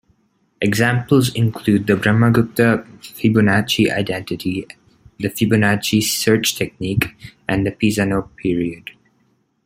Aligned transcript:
Examples 0.63 1.31
include 1.35 1.85
the 1.85 1.93
Brahmagupta-Fibonacci 1.93 3.95
identity, 3.95 4.65
the 5.19 5.29
Fibonacci 5.29 6.01
search 6.01 6.55
technique, 6.55 7.09
and 7.47 7.67
the 7.67 7.71
Pisano 7.71 8.27
period. 8.35 8.89